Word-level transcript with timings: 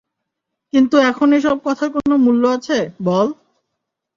কিন্তু 0.73 0.95
এখন 1.09 1.27
এসব 1.33 1.57
কথার 1.65 1.89
কোন 1.93 2.11
মূল্য 2.25 2.43
আছে, 2.47 2.77
বল? 3.03 3.27